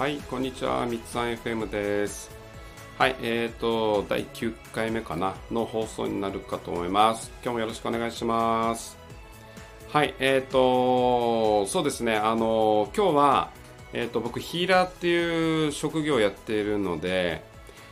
[0.00, 2.30] はい、こんにちは、みつさん FM です。
[2.96, 7.30] はい、えーと、第9回目かな、の放送になるかと思います。
[7.42, 8.96] 今日もよろしくお願いします。
[9.90, 13.50] はい、えーと、そうですね、あの、今日は、
[13.92, 17.44] えーと、僕、ヒーラーっていう職業をやっているので、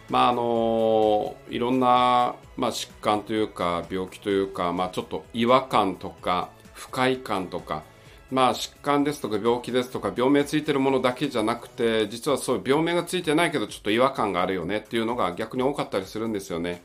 [0.08, 7.82] まああのいろんな、まあ、疾患というか病気というか、まあ、ちょっと違和感とか不快感とか、
[8.30, 16.82] まあ、疾患ですとか病気ですとか病名ついてるものだけじゃなくて実はそういう病名がついてないけどちょっと違和感があるよねっていうのが逆に多かったりするんですよね。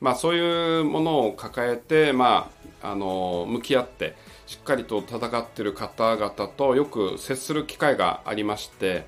[0.00, 2.50] まあ、そういうものを抱えて、ま
[2.82, 4.16] あ、あの向き合って
[4.46, 9.04] しっかりと戦ってる方々とよく接する機会がありまして。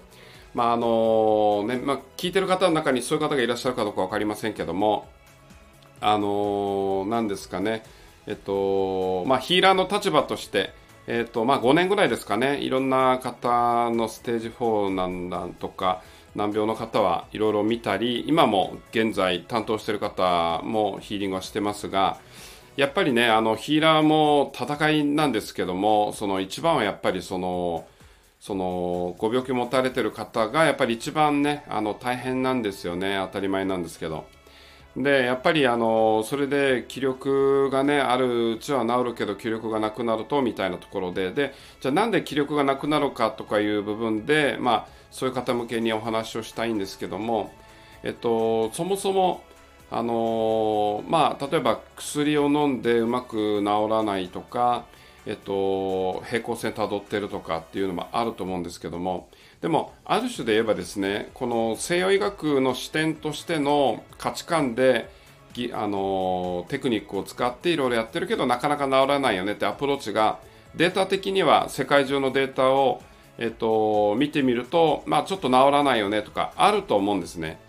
[0.55, 5.09] まああのねまあ、聞いてる方の中にそういう方がいらっしゃるかどうか分かりませんけども、
[6.01, 7.85] あのなんですかね、
[8.27, 10.75] えっとまあ、ヒーラーの立場として、
[11.06, 16.02] えっとまあ、5年ぐらいですかね、いろんな方のステージ4なんだとか、
[16.35, 22.18] 難病の方はいろいろ見たり、今も現在担当している方もヒーリングはしてますが、
[22.77, 27.84] やっぱりね、あのヒーラーも戦いなんですけども、その一番はやっぱりその、
[28.40, 33.16] そのご病気持たれてる方がやっぱり一番ねあの大変なんですよね。
[33.27, 34.24] 当たり前なんですけど。
[34.96, 41.30] でやっぱりあのそれで気力がねあるうちは治るけど気力がなくなるとみたいなところで。
[41.32, 47.52] でじゃあなんで気力がなくなるかとかいう部分でまあそういう方向けにお話をしたいんですけども
[48.02, 49.43] えっとそもそも
[49.90, 54.84] あのまあ例えば薬を飲んでうまく治らないとか
[55.24, 59.29] えっと、平行線たどってるとかっていうのもあると思うんですけども
[59.63, 65.09] でもある種で言えばですねこの西洋医学の視点としての価値観で
[65.72, 70.41] あのテクニックを使っていろいろやってるけどなかなか治らないよねってアプローチが
[70.75, 73.03] データ的には世界中のデータを、
[73.38, 77.61] えっと、見てみると、まあ、ちょっと治らないよねとかあると思うんですね。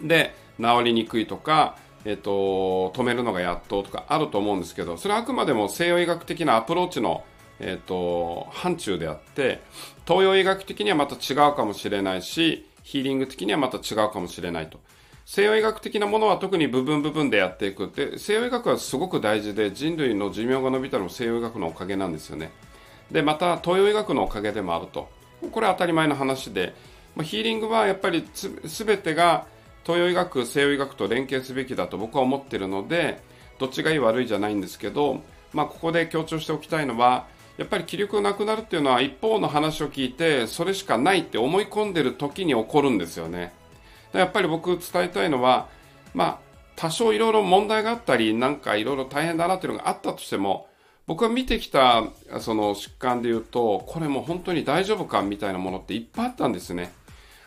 [0.00, 7.24] で治りにくいとかえっと、止めるのがやっととかあると思うんですけどそれはあくまでも西洋医学的なアプローチの、
[7.62, 9.62] えっと、範疇であって
[10.06, 14.78] 東洋医学的にはまた違うかもしれないしヒーリング的にはまた違うかもしれないと。
[15.24, 22.50] 西洋医学的なものは特に部分部分でやっていくって西洋医学はすごく大事で人類の寿命が伸びたのも西洋医学のおかげなんですよね。
[23.10, 25.08] でまた東洋医学のおかげでもあると。
[25.52, 26.74] これは当たり前の話で
[27.14, 29.46] まヒーリングはやっぱりすべてが
[29.84, 33.20] 東洋医学、西洋医学と連携すべきだと僕は思ってるので
[33.58, 37.26] どっちがいい悪いじゃないんですけど、まあ、ここで強調しておきたいのは
[37.58, 43.52] やっぱり気力がなくなるっていうのは一方の話を聞いてそれしかないって思い込んでる時に起こるんですよね。
[44.12, 45.68] やっぱり僕伝えたいのは、
[46.14, 46.38] まあ、
[46.76, 50.66] 多少いろいろ問題があったりなんかいろいろ大変だなっていうのがあったとしても
[51.06, 52.04] 僕が見てきた
[52.40, 56.92] その疾患でいうとこれも本当に大丈夫かみたいなものっていっぱいあったんですね。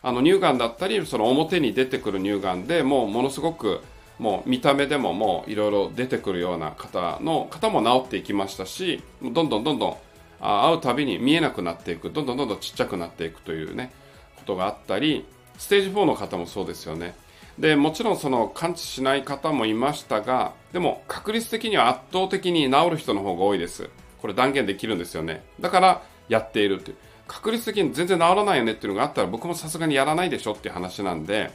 [0.01, 3.81] あの乳がんだったりその表に出てくる乳がんでもうものすごく
[4.19, 9.97] もう見た目でももういろいろ出てくるような方の方も治っていきましたしどんどんどんどん
[10.39, 13.91] 会うたびに見えなくなっていくどんどんどんどんちっちゃくなっていくというね
[14.37, 15.25] ことがあったり
[15.57, 17.15] ステージ4の方もそうですよね。
[17.57, 23.89] でもちろんその完治しない方もいましたがでも確率的には圧倒的に治る人の方が多いです。
[24.21, 25.43] これ断言できるんですよね。
[25.59, 26.97] だからやっているという。
[27.27, 31.51] 確率的に全然治らないよねっていうのがあったら僕もさすがにやらないでしょっていう話なんで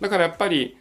[0.00, 0.76] だからやっぱり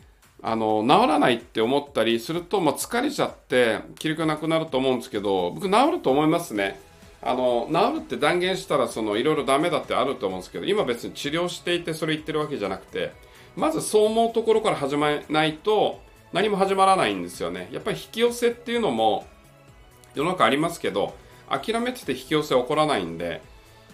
[0.47, 6.79] あの治らないって思ったりすると、まあ、疲れちゃって気力がなくなると思うんですけど僕治ると思いますね。
[7.23, 13.11] あの治るって断言したらそのいろいろダメだってあると思うんですけど今別に治療していてそれ言ってるわけじゃなくて
[13.55, 15.99] まずそう思うところから始まらないと
[16.31, 17.67] 何も始まらないんですよね。
[17.71, 19.25] やっぱり引き寄せっていうのも
[20.13, 21.15] 世の中ありますけど
[21.49, 23.41] 諦めてて引き寄せ起こらないんで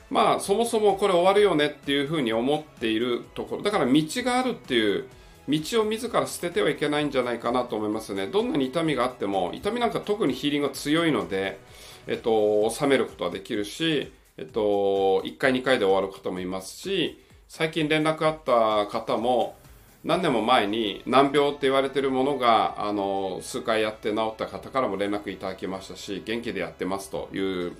[0.09, 3.62] まあそもそもこれ終わるよねっていうふうに思っているところ。
[3.62, 5.07] だから道があるっていう
[5.51, 11.59] 道を自ら捨ててはいけないんじゃないかなと思いますねどんなに痛みがあっても痛みなんか特にヒーリングが強いので、
[12.07, 19.56] えっと、収めることはできるし、えっと、1回2回で終わる方もいますし最近連絡あった方も
[20.03, 27.74] 何年も前に難病って言われてるものがあの数回やって治った方からも連絡いただきましたし元気でやってますという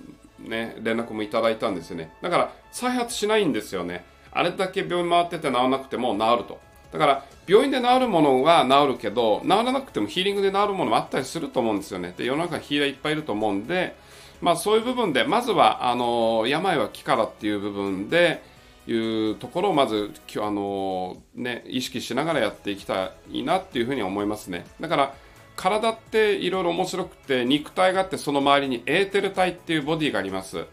[0.48, 2.12] ね、連絡もいただいたんですよね。
[2.22, 4.06] だから再発しないんですよね。
[4.32, 6.60] あれだけ病院回ってて治らなくても治ると。
[6.92, 12.14] だから病院で治るものは治るけど治らなくてもヒーリングで治るものもあったりすると思うんですよね。
[12.18, 13.96] で世の中ヒーラーいっぱいいると思うんで、
[14.42, 18.42] まあ、そういう部分でまずはあの病は気からっていう部分で
[18.88, 24.66] いうところをまずあの、ね、意識しながらやっていきたいなっていうふうに思いますね。
[24.80, 25.14] だから
[25.56, 30.66] 体っていろいろ面白くて肉体があってその周りにエーテル体っていうボディがあります。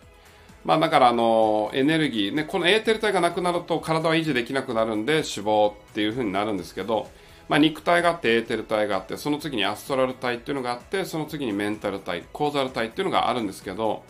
[0.69, 7.09] まあだからあの、エネルギー、ね、このエーテル体がなくなると体は維持できなくなるんで脂肪っていう風になるんですけど、
[7.49, 14.03] まあ肉体があってエーテル体があって、その次にアストラル体っていうのがあって、その次にメンタル体、コーザル体っていうのがあるんですけど、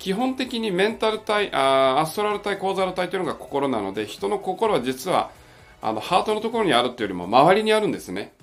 [0.00, 5.30] 基本的にメンタル体、あアストラル体、コーザル体というのが心なので、人の心は実は、
[5.80, 8.34] あの、ハートのところにあるっていうよりも周りにあるんですね。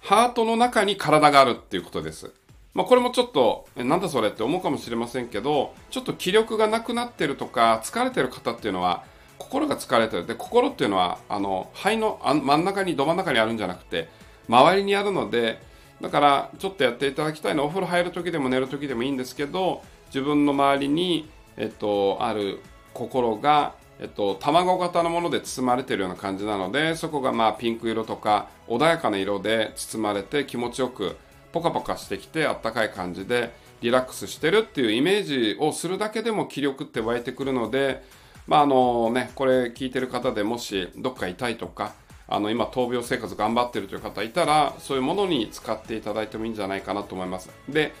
[0.00, 2.34] ハートの中に体があるっていうことです。
[2.76, 9.02] まあ、これもちょっと、なんだそれって思うかもしれませんけど、ちょっと気力がなくなってるとか、疲れてる方っていうのは、
[9.38, 10.26] 心が疲れてる。
[10.26, 14.10] で、心っていうのは、あの、肺の真ん中に、ど真ん中にあるんじゃなくて、
[14.46, 15.58] 周りにあるので、
[16.02, 22.60] だから、ちょっとやっていただきたいのは、お風呂入る時でも寝る時でもいいんですけど、自分の周りに、えっと、ある
[22.92, 31.16] 心が、えっと、卵型のもので包まれているような感じなのでそこがまあピンク色とか穏やかな色で包まれて気持ちよく
[31.56, 38.02] ポカポカしてきてあったかい感じでリラックスしてるっていうイメージをするだけでも気力って湧いてくるので、
[38.46, 41.94] まああのね、これ聞いてる方でもしどっか痛いとか
[42.28, 47.92] あの今闘病生活頑張ってるという方いたらそういうものに使っていただいてもいいんじゃないかなと思いますで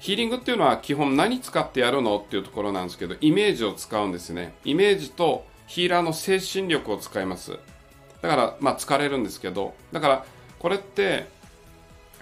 [0.00, 4.54] ヒーリングっていうのは基本何使ってやるのっていうところなんですけど、イメージを使うんですね。
[4.64, 7.58] イメージとヒーラーの精神力を使います。
[8.22, 10.24] だから、まあ疲れるんですけど、だから
[10.60, 11.26] これって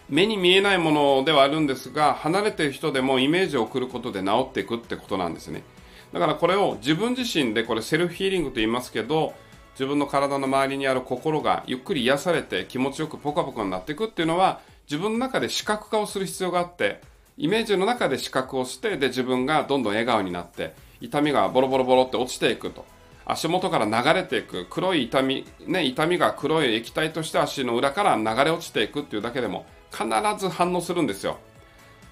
[0.08, 5.64] 目に見えないものではあるんですが、離れてる人でもイメージを送ることで治っていくってことなんですね。
[6.12, 9.34] だからこれを自分自身でこれセルフヒーリングと言いますけど、
[9.76, 14.60] 自分の体の周りにある心がゆっくり癒されて気持ちよくポカポカになっていくっていうのは
[14.90, 17.02] 自分の中で視覚化をする必要があって
[17.36, 22.86] イメージの中で視覚をしてで自分がどんどん笑顔になって痛みがボロボロボロって落ちていくと
[23.26, 30.06] 足元から流れていく黒い痛み、ね、痛みが黒い液体として足の裏から流れ落ちていくっていうだけでも必
[30.38, 31.38] ず反応するんですよ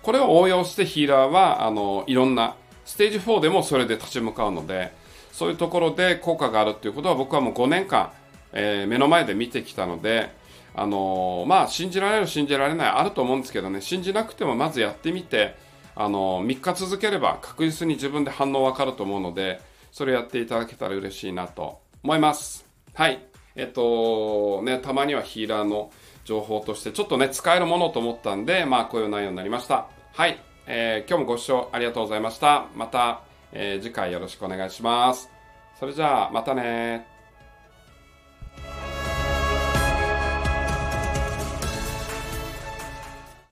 [0.03, 4.93] これを応用してヒーラーはあのいろんなステージ4でもそれで立ち向かうので
[5.33, 8.13] そういうところで効果があるっていうことは僕はもう5年間、
[8.53, 10.31] えー、目の前で見てきたので
[10.77, 15.55] あのまあ、信じられる、信じられない、あると思うんですけどね、信じなくてもまずやってみて、
[15.95, 19.61] あの3日続ければ確実に自分で反応わかると思うので、
[19.93, 22.67] それやっていただけたら嬉しいなと思います。
[22.93, 23.25] はい。
[23.55, 25.93] えっと、ね、たまにはヒーラーの
[26.25, 29.87] 情報として、ちょっとね、使えるものと思ったんで、まあ、こういう内容になりました。
[30.13, 30.39] はい。
[30.67, 32.67] えー、今日もご視聴ありがとうございました。
[32.75, 33.21] また、
[33.53, 35.31] えー、次回よろしくお願いします。
[35.79, 37.14] それじゃあ、またね